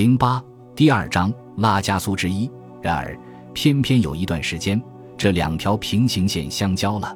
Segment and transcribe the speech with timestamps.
[0.00, 0.42] 零八
[0.74, 2.50] 第二章拉加苏之一。
[2.80, 3.14] 然而，
[3.52, 4.82] 偏偏有一段时间，
[5.14, 7.14] 这两条平行线相交了。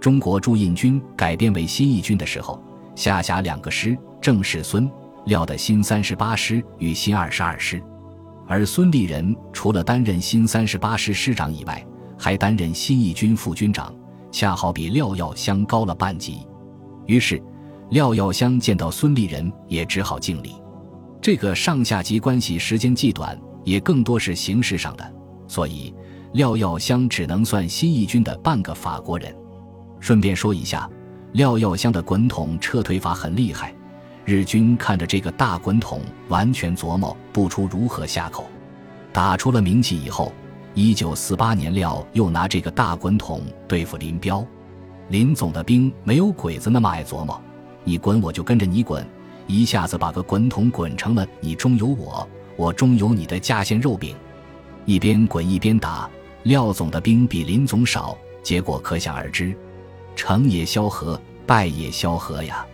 [0.00, 2.58] 中国驻印军改编为新一军的时候，
[2.96, 4.90] 下辖两个师：郑世孙、
[5.26, 7.78] 廖的新三十八师与新二十二师。
[8.48, 11.86] 而孙立人除了担任新三十八师师长以外，
[12.18, 13.94] 还担任新一军副军长，
[14.32, 16.38] 恰好比廖耀湘高了半级。
[17.04, 17.38] 于是，
[17.90, 20.54] 廖耀湘见到孙立人也只好敬礼。
[21.24, 23.34] 这个上下级关系时间既短，
[23.64, 25.14] 也更多是形式上的，
[25.48, 25.90] 所以
[26.34, 29.34] 廖耀湘只能算新一军的半个法国人。
[30.00, 30.86] 顺便说一下，
[31.32, 33.74] 廖耀湘的滚筒撤退法很厉害，
[34.26, 38.46] 日军看着这个大滚筒，完全琢磨不出如何下口。
[39.10, 40.30] 打出了名气以后，
[40.74, 44.46] 一九四八年廖又拿这个大滚筒对付林彪，
[45.08, 47.40] 林总的兵没有鬼子那么爱琢磨，
[47.82, 49.02] 你滚我就跟着你滚。
[49.46, 54.16] 一下子把个滚筒滚成了你中有我，我中有你的架线肉饼，
[54.86, 56.08] 一边滚一边打。
[56.44, 59.56] 廖总的兵比林总少，结果可想而知，
[60.14, 62.66] 成也萧何，败也萧何呀。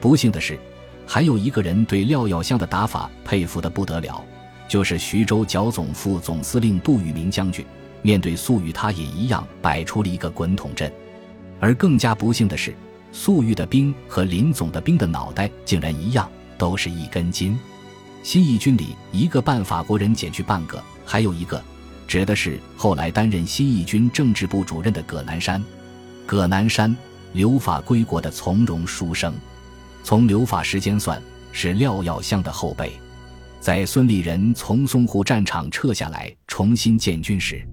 [0.00, 0.58] 不幸的是，
[1.06, 4.20] 还有一个人对廖耀湘的打法佩服的不得了，
[4.68, 7.64] 就是徐州剿总副总司令杜聿明将军。
[8.02, 10.92] 面对粟裕，他也一样摆出了一个滚筒阵。
[11.60, 12.74] 而更加不幸的是。
[13.14, 17.56] 粟裕的兵和林总的兵的脑袋竟然一样，都是一根筋。
[18.24, 21.62] 新一军里一个半法国人减去半个，还有一个，
[22.08, 25.62] 指的是后来担任新一军政治部主任的葛南山。
[26.26, 26.94] 葛南山
[27.34, 29.32] 留法归国的从容书生，
[30.02, 32.92] 从留法时间算，是廖耀湘的后辈。
[33.60, 37.64] 在孙立人从淞沪战场撤下来，重新建军时，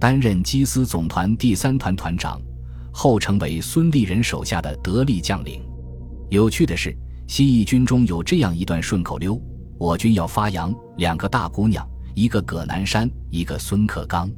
[0.00, 2.40] 担任缉私总团第三团团长。
[2.92, 5.62] 后成为孙立人手下的得力将领。
[6.30, 9.40] 有趣的是，新一军中有这样一段顺口溜
[9.78, 14.30] ：“我军要发扬两个大姑娘，一个葛南山，一个孙克刚。”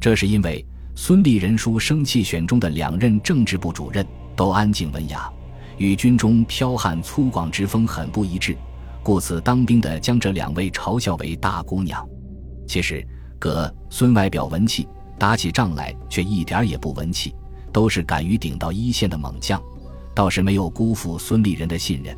[0.00, 4.06] 这是因为孙立人书生气选中的两任政治部主任
[4.36, 5.30] 都安静文雅，
[5.78, 8.56] 与军中剽悍粗犷之风很不一致，
[9.02, 12.06] 故此当兵的将这两位嘲笑为大姑娘。
[12.66, 13.06] 其实，
[13.38, 14.86] 葛孙外表文气，
[15.18, 17.34] 打起仗来却一点也不文气。
[17.76, 19.62] 都是敢于顶到一线的猛将，
[20.14, 22.16] 倒是没有辜负孙立人的信任。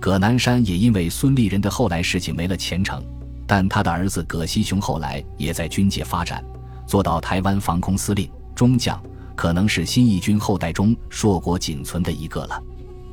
[0.00, 3.04] 葛南山也因为孙立人的后来事情没了前程，
[3.46, 6.42] 但他的儿子葛西雄后来也在军界发展，
[6.86, 8.98] 做到台湾防空司令中将，
[9.34, 12.58] 可能是新一军后代中硕果仅存的一个了。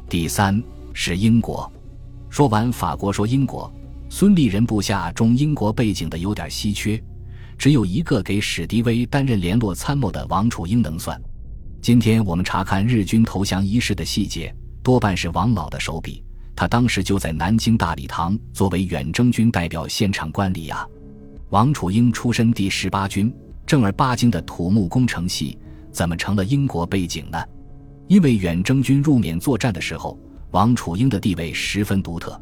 [0.08, 1.70] 第三是英国。
[2.30, 3.70] 说完法国，说英国，
[4.08, 6.98] 孙立人部下中英国背景的有点稀缺，
[7.58, 11.22] 只有一个给史迪威担任联络参谋的王楚英能算。
[11.84, 16.24] 今天我们查看日军投降仪式的细节，多半是王老的手笔。
[16.56, 20.88] 他当时就在南京大礼堂作为远征军代表现场观礼呀。
[21.50, 23.36] 王楚英出身第十八军，
[23.66, 25.58] 正儿八经的土木工程系，
[25.92, 27.38] 怎么成了英国背景呢？
[28.08, 30.18] 因为远征军入缅作战的时候，
[30.52, 32.42] 王楚英的地位十分独特。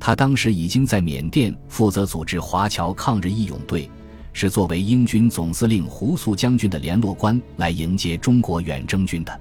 [0.00, 3.88] 他当时已经在缅甸负责组织华侨抗日义勇队。
[4.32, 9.40] 是作为英军总司令胡素将军的联络官来迎接中国远征军的，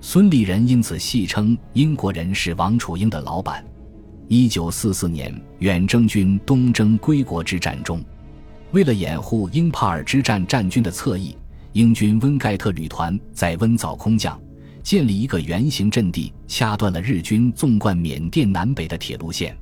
[0.00, 3.64] 孙立人因此戏称英国人是王楚英的老板。
[4.28, 8.02] 一九四四年远征军东征归国之战中，
[8.72, 11.36] 为了掩护英帕尔之战战军的侧翼，
[11.72, 14.40] 英军温盖特旅团在温早空降，
[14.82, 19.56] 建立一个圆形阵地，掐断了日军纵贯缅甸南北的铁路线。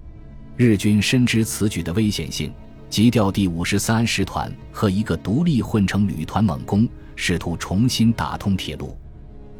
[0.56, 2.52] 日军深知此举的危险性。
[2.92, 6.86] 急调第五十三师团和一个独立混成旅团猛攻，
[7.16, 8.94] 试图重新打通铁路。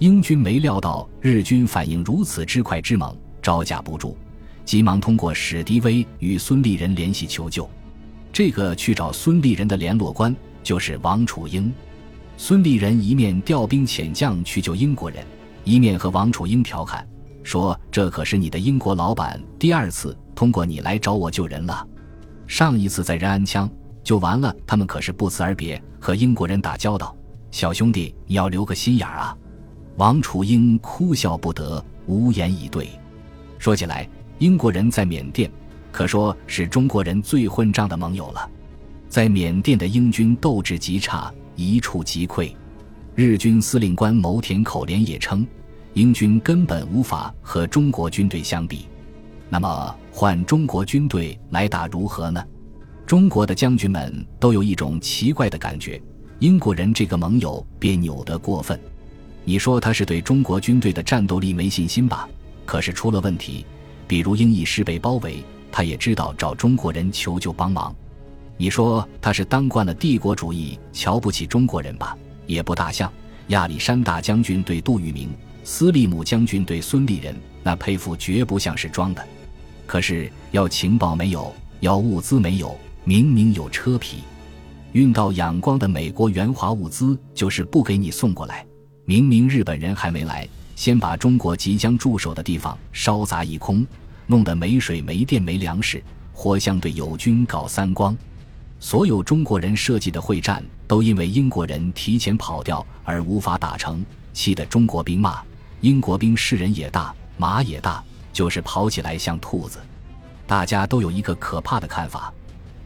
[0.00, 4.18] 英军没料到日军反应如此之快之猛，招架不住，
[4.66, 7.66] 急忙通过史迪威与孙立人联系求救。
[8.34, 11.72] 这个去找孙立人的联络官就是王楚英。
[12.36, 15.24] 孙立人一面调兵遣将去救英国人，
[15.64, 17.08] 一面和王楚英调侃
[17.42, 21.88] 说：“这可是你的英国老板第二次通过你来找我救人了。”
[22.46, 23.70] 上一次在仁安枪
[24.04, 27.16] 就完了，他们可是不辞而别和英国人打交道。
[27.50, 29.36] 小兄弟，你要留个心眼儿啊！
[29.96, 32.88] 王楚英哭笑不得，无言以对。
[33.58, 34.08] 说起来，
[34.38, 35.50] 英国人在缅甸
[35.90, 38.50] 可说是中国人最混账的盟友了。
[39.08, 42.50] 在缅甸的英军斗志极差，一触即溃。
[43.14, 45.46] 日军司令官牟田口连也称，
[45.92, 48.88] 英军根本无法和中国军队相比。
[49.50, 52.44] 那么换中国军队来打如何呢？
[53.06, 56.00] 中国的将军们都有一种奇怪的感觉：
[56.38, 58.78] 英国人这个盟友别扭得过分。
[59.42, 62.28] 你说他是对中国军队的战斗力没信心吧？
[62.66, 63.64] 可是出了问题，
[64.06, 65.42] 比如英一师被包围，
[65.72, 67.92] 他也知道找中国人求救帮忙。
[68.58, 72.16] 你说他是当惯了帝国主义，瞧不起中国人吧？
[72.46, 73.10] 也不大像。
[73.48, 75.30] 亚历山大将军对杜聿明，
[75.64, 79.26] 斯利姆将军对孙立人，那佩服绝不像是装的。
[79.92, 82.74] 可是要情报没有，要物资没有，
[83.04, 84.22] 明明有车皮，
[84.92, 88.64] 运到仰光的美国援华物资就是不给你送过来。
[89.04, 93.86] 明明日本人还没来，先把中国即将驻守的地方烧砸一空，
[94.26, 96.02] 弄得没水、没电、没粮食，
[96.32, 98.16] 活像对友军搞三光。
[98.80, 104.02] 所有中国人设计的会战都因为英国人提前跑掉而无法打成，
[104.32, 105.42] 气得中国兵骂
[105.82, 108.02] 英国兵是人也大，马也大，
[108.32, 109.78] 就是跑起来像兔子。
[110.46, 112.32] 大家都有一个可怕的看法：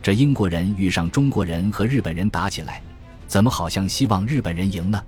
[0.03, 2.83] 这英国人遇上中国人和日本人打起来，
[3.27, 5.03] 怎么好像希望日本人赢呢？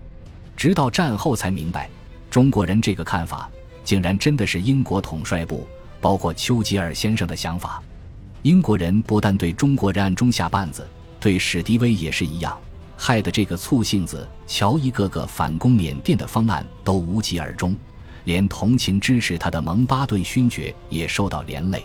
[0.57, 1.89] 直到战后才明白，
[2.31, 3.49] 中国人这个看法
[3.85, 5.67] 竟然真的是英国统帅部，
[6.01, 7.81] 包括丘吉尔先生的想法。
[8.43, 10.87] 英国人不但对中国人暗中下绊子，
[11.21, 12.59] 对史迪威也是一样，
[12.97, 17.77] 害得这个醋性子乔一个个反攻缅甸的方案都无疾而终，
[18.29, 21.83] 连同情支持他的蒙巴顿勋爵也受到连累。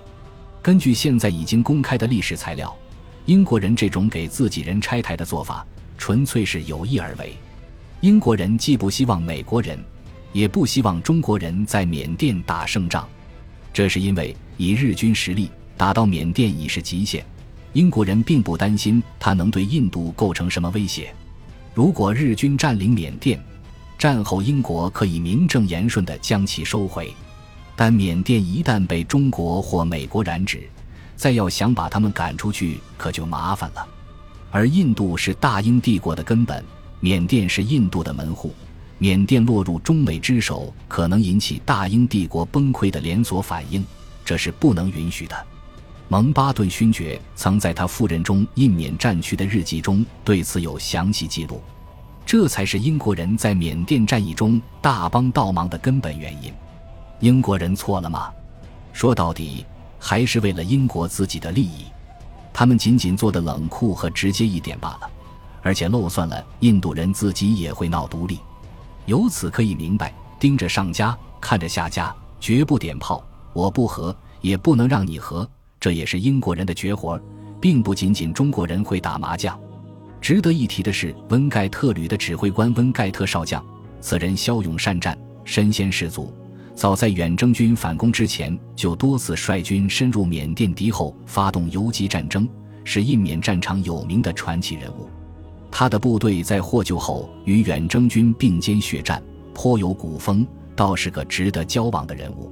[0.61, 2.75] 根据现在已经公开的历史材料，
[3.25, 5.65] 英国人这种给自己人拆台的做法，
[5.97, 7.33] 纯粹是有意而为。
[8.01, 9.81] 英国人既不希望美国人，
[10.33, 13.07] 也不希望中国人在缅甸打胜仗，
[13.71, 17.25] 这是因为以日军实力打到缅甸已是极限。
[17.71, 21.15] 英国人并不担心他能对印度构成什么威胁。
[21.73, 23.41] 如果日军占领缅甸，
[24.03, 27.13] 战后英国可以名正言顺地将其收回。
[27.73, 30.69] 但缅甸一旦被中国或美国染指，
[31.15, 33.87] 再要想把他们赶出去，可就麻烦了。
[34.51, 36.61] 而印度是大英帝国的根本。
[36.99, 38.53] 缅甸是印度的门户，
[38.97, 43.85] 缅甸落入中美之手，可能引起大英帝国崩溃的连锁反应，
[44.25, 45.47] 这是不能允许的。
[46.09, 51.61] 蒙巴顿勋爵曾在他夫人中印缅战区的日记中对此有详细记录，
[52.33, 56.51] 这才是英国人在缅甸战役中大帮倒忙的根本原因。
[57.19, 58.33] 英国人错了吗？
[58.91, 59.63] 说到底，
[59.99, 61.85] 还是为了英国自己的利益，
[62.51, 65.01] 他们仅仅做的冷酷和直接一点罢了。
[65.61, 68.39] 而且漏算了，印度人自己也会闹独立，
[69.05, 75.47] 由此可以明白，盯着上家，看着下家，绝不点炮，我不和，也不能让你和，
[75.79, 77.21] 这也是英国人的绝活，
[77.61, 79.55] 并不仅仅中国人会打麻将。
[80.23, 83.61] 值得一提的是，温盖特旅的指挥官温盖特少将，
[83.99, 86.31] 此人骁勇善战，身先士卒，
[86.73, 92.47] 早在远征军反攻之前，就多次率军深入缅甸敌后，发动游击战争，
[92.85, 95.09] 是印缅战场有名的传奇人物。
[95.69, 99.21] 他的部队在获救后与远征军并肩血战，
[99.53, 102.49] 颇有古风，倒是个值得交往的人物。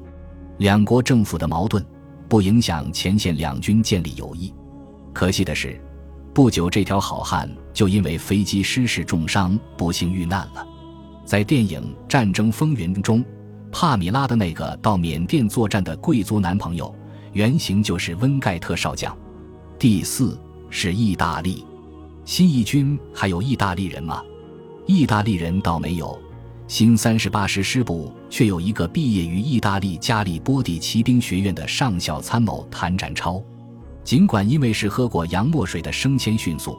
[0.57, 1.81] 两国政府的矛盾
[2.27, 4.53] 不影响前线两军建立友谊。
[5.13, 5.79] 可惜的是，
[6.33, 10.65] 不久这条好汉就因为飞机失事重伤，不幸遇难了。
[11.25, 13.23] 在电影《战争风云》中，
[13.71, 16.93] 帕米拉的那个到缅甸作战的贵族男朋友，
[17.33, 19.15] 原型就是温盖特少将。
[19.77, 20.39] 第四
[20.69, 21.65] 是意大利。
[22.23, 24.23] 新义军还有意大利人吗？
[24.85, 26.17] 意大利人倒没有，
[26.65, 33.41] 新三十八师师部却有一个毕业于意大利加里波第骑兵学院的上校参谋谭展超。
[34.03, 36.77] 尽管因为是喝过洋墨水的升迁迅速，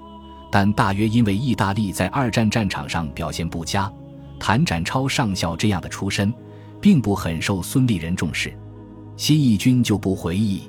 [0.51, 3.91] 但大约因为意大利在二战战场上表现不佳，
[4.39, 6.33] 谭展超上校这样的出身，
[6.81, 8.53] 并不很受孙立人重视。
[9.17, 10.63] 新义军就不回忆，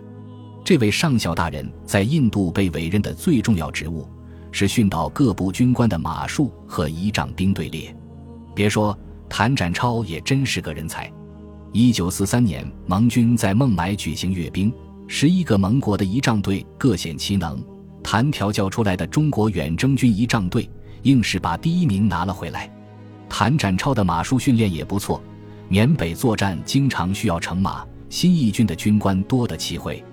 [0.64, 4.08] 这位上校大人在印度被委任的最重要职务。
[4.56, 7.94] 是训导各部军官的马术和仪仗兵队列。
[8.54, 8.96] 别说
[9.28, 11.12] 谭展超也真是个人才。
[11.72, 14.72] 一九四三年，盟军在孟买举行阅兵，
[15.08, 17.64] 十一个盟国的仪仗队各显其能。
[18.02, 20.70] 谭调教出来的中国远征军仪仗队，
[21.04, 22.70] 硬是把第一名拿了回来。
[23.30, 25.22] 谭展超的马术训练也不错。
[25.70, 30.04] 缅北作战经常需要乘马，新义军的军官多得奇会。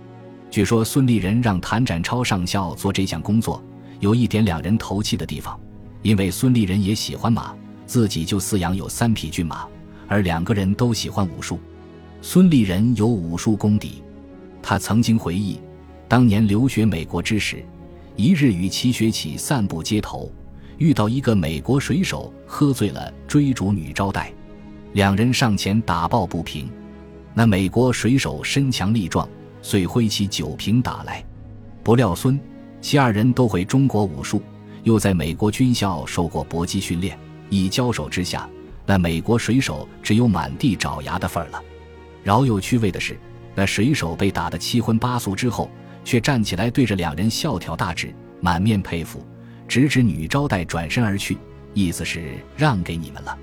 [0.50, 3.62] 据说孙立人让谭展超上校做这项工作。
[3.99, 5.59] 有一点两人投契的地方，
[6.00, 7.54] 因为孙立人也喜欢马，
[7.87, 9.66] 自己就饲养有三匹骏马，
[10.09, 11.59] 而两个人都喜欢武术。
[12.23, 14.02] 孙立人有武术功底，
[14.62, 15.61] 他曾经回忆，
[16.09, 17.64] 当年留学美国之时，
[18.17, 20.31] 一日与齐学启散步街头，
[20.79, 24.33] 遇到一个美国水手喝醉了追逐女招待，
[24.93, 26.71] 两人上前打抱不平，
[27.35, 29.29] 那美国水手身强力壮，
[29.62, 31.25] 遂挥起酒瓶打来，
[31.83, 32.38] 不料孙。
[32.83, 34.40] 其二人都会中国武术，
[34.85, 37.19] 又在美国军校受过搏击训练，
[37.50, 38.49] 一交手之下，
[38.87, 41.62] 那美国水手只有满地找牙的份儿了。
[42.23, 43.19] 饶有趣味的是，
[43.54, 45.71] 那水手被打得七荤八素之后，
[46.04, 49.25] 却站起来对着两人笑挑大指，满面佩服，
[49.66, 51.37] 直指女招待转身而去，
[51.75, 53.37] 意思是让给你们了。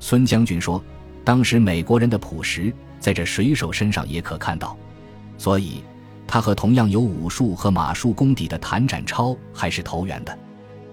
[0.00, 0.82] 孙将军说
[1.24, 4.76] ：“当时美国人的朴实，在这水手身上也可看到，
[5.38, 5.84] 所以
[6.26, 10.36] 他和同样有武术和马术功底的谭展超还是投缘的。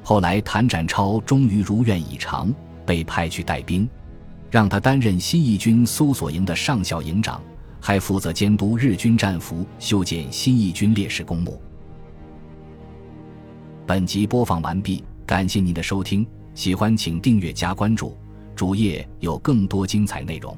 [0.03, 2.53] 后来，谭展超终于如愿以偿，
[2.85, 3.89] 被派去带兵。”
[4.51, 7.39] 让他担任新一军搜索营的上校营长，
[7.79, 11.61] 还负责监督日军战俘、修建新义军烈士公墓。
[13.85, 18.15] 本集播放完毕，感谢您的收听，喜欢请订阅加关注，
[18.55, 20.55] 主页有更多精彩内容。